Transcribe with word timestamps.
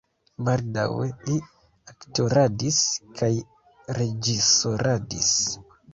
Baldaŭe 0.45 1.09
li 1.27 1.35
aktoradis 1.93 2.79
kaj 3.21 3.31
reĝisoradis. 3.99 5.35